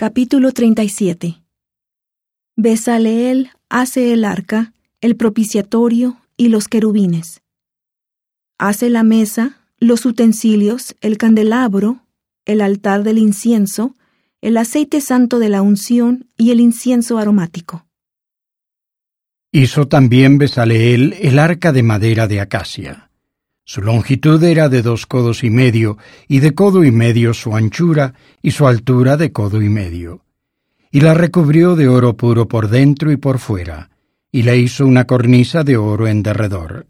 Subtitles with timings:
[0.00, 1.42] Capítulo 37
[2.56, 7.42] Besaleel hace el arca, el propiciatorio y los querubines.
[8.56, 12.00] Hace la mesa, los utensilios, el candelabro,
[12.46, 13.94] el altar del incienso,
[14.40, 17.84] el aceite santo de la unción y el incienso aromático.
[19.52, 23.09] Hizo también Besaleel el arca de madera de acacia.
[23.72, 25.96] Su longitud era de dos codos y medio,
[26.26, 30.24] y de codo y medio su anchura, y su altura de codo y medio.
[30.90, 33.90] Y la recubrió de oro puro por dentro y por fuera,
[34.32, 36.88] y le hizo una cornisa de oro en derredor.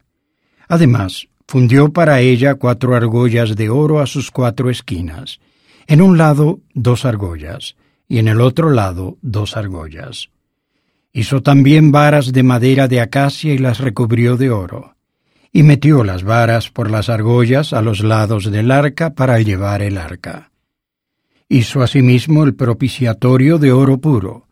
[0.69, 5.39] Además, fundió para ella cuatro argollas de oro a sus cuatro esquinas,
[5.87, 7.77] en un lado dos argollas,
[8.09, 10.31] y en el otro lado dos argollas.
[11.13, 14.97] Hizo también varas de madera de acacia y las recubrió de oro
[15.53, 19.99] y metió las varas por las argollas a los lados del arca para llevar el
[19.99, 20.53] arca.
[21.49, 24.47] Hizo asimismo el propiciatorio de oro puro,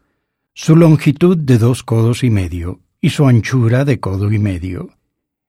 [0.54, 4.90] su longitud de dos codos y medio, y su anchura de codo y medio.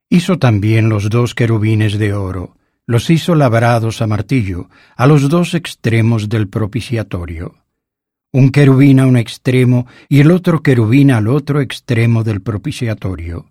[0.08, 5.54] Hizo también los dos querubines de oro, los hizo labrados a martillo, a los dos
[5.54, 7.56] extremos del propiciatorio.
[8.32, 13.46] Un querubín a un extremo y el otro querubín al otro extremo del propiciatorio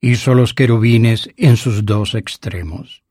[0.00, 3.02] hizo los querubines en sus dos extremos.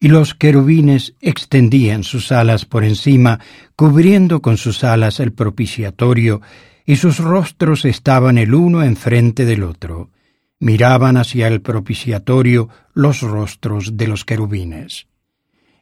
[0.00, 3.38] Y los querubines extendían sus alas por encima,
[3.76, 6.40] cubriendo con sus alas el propiciatorio,
[6.86, 10.10] y sus rostros estaban el uno enfrente del otro.
[10.58, 15.06] Miraban hacia el propiciatorio los rostros de los querubines.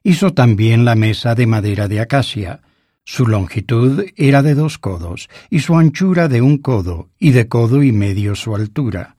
[0.03, 2.61] Hizo también la mesa de madera de acacia.
[3.05, 7.85] Su longitud era de dos codos, y su anchura de un codo, y de codo
[7.85, 9.17] y medio su altura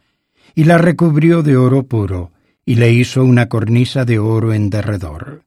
[0.55, 2.31] y la recubrió de oro puro,
[2.65, 5.43] y le hizo una cornisa de oro en derredor.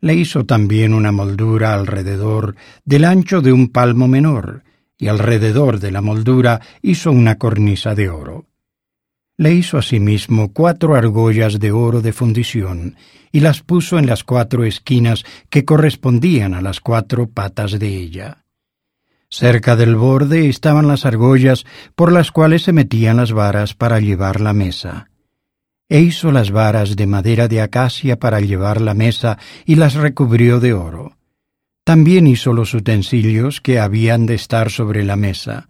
[0.00, 2.54] Le hizo también una moldura alrededor
[2.84, 4.64] del ancho de un palmo menor,
[4.96, 8.46] y alrededor de la moldura hizo una cornisa de oro.
[9.36, 12.96] Le hizo asimismo cuatro argollas de oro de fundición,
[13.32, 18.44] y las puso en las cuatro esquinas que correspondían a las cuatro patas de ella.
[19.30, 21.64] Cerca del borde estaban las argollas
[21.94, 25.08] por las cuales se metían las varas para llevar la mesa.
[25.88, 30.58] E hizo las varas de madera de acacia para llevar la mesa y las recubrió
[30.58, 31.16] de oro.
[31.84, 35.68] También hizo los utensilios que habían de estar sobre la mesa,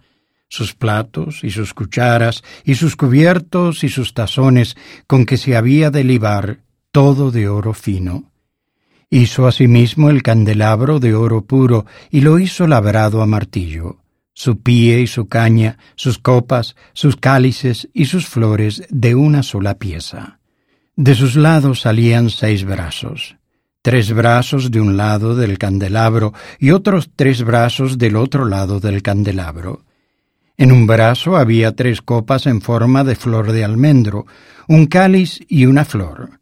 [0.49, 4.77] sus platos y sus cucharas y sus cubiertos y sus tazones
[5.07, 6.61] con que se había de libar,
[6.93, 8.30] todo de oro fino.
[9.11, 13.99] Hizo asimismo el candelabro de oro puro y lo hizo labrado a martillo,
[14.33, 19.79] su pie y su caña, sus copas, sus cálices y sus flores de una sola
[19.79, 20.39] pieza.
[20.95, 23.37] De sus lados salían seis brazos,
[23.83, 29.03] tres brazos de un lado del candelabro y otros tres brazos del otro lado del
[29.03, 29.85] candelabro.
[30.57, 34.27] En un brazo había tres copas en forma de flor de almendro,
[34.69, 36.41] un cáliz y una flor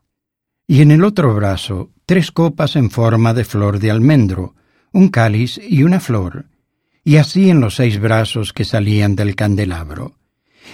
[0.68, 4.54] y en el otro brazo tres copas en forma de flor de almendro,
[4.94, 6.46] un cáliz y una flor,
[7.04, 10.16] y así en los seis brazos que salían del candelabro.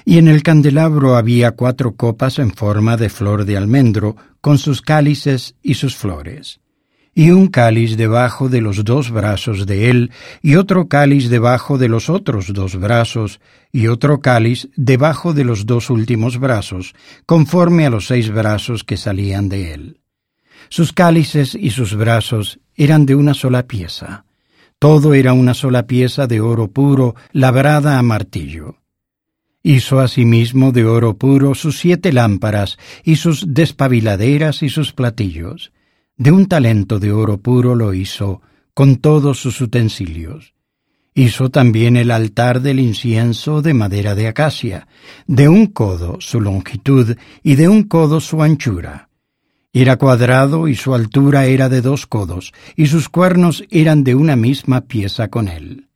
[0.05, 4.81] Y en el candelabro había cuatro copas en forma de flor de almendro, con sus
[4.81, 6.61] cálices y sus flores
[7.17, 10.11] y un cáliz debajo de los dos brazos de él,
[10.43, 13.41] y otro cáliz debajo de los otros dos brazos,
[13.73, 16.93] y otro cáliz debajo de los dos últimos brazos,
[17.25, 20.04] conforme a los seis brazos que salían de él.
[20.69, 24.25] Sus cálices y sus brazos eran de una sola pieza.
[24.79, 28.77] Todo era una sola pieza de oro puro, labrada a martillo.
[29.63, 35.73] Hizo asimismo de oro puro sus siete lámparas, y sus despabiladeras y sus platillos
[36.17, 38.41] de un talento de oro puro lo hizo,
[38.73, 40.55] con todos sus utensilios.
[41.15, 44.89] Hizo también el altar del incienso de madera de acacia,
[45.27, 49.09] de un codo su longitud y de un codo su anchura.
[49.77, 54.37] Era cuadrado y su altura era de dos codos, y sus cuernos eran de una
[54.37, 55.89] misma pieza con él.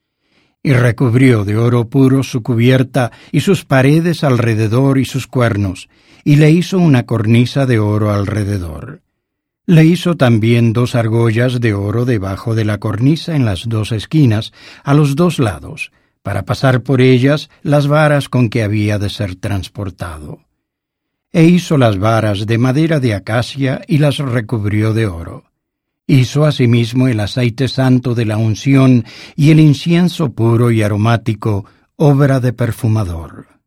[0.65, 5.89] Y recubrió de oro puro su cubierta y sus paredes alrededor y sus cuernos,
[6.25, 9.03] y le hizo una cornisa de oro alrededor.
[9.65, 14.53] Le hizo también dos argollas de oro debajo de la cornisa en las dos esquinas,
[14.83, 15.93] a los dos lados,
[16.25, 20.48] para pasar por ellas las varas con que había de ser transportado.
[21.33, 25.45] E hizo las varas de madera de acacia y las recubrió de oro.
[26.07, 29.05] Hizo asimismo el aceite santo de la unción
[29.37, 31.67] y el incienso puro y aromático,
[31.97, 33.58] obra de perfumador.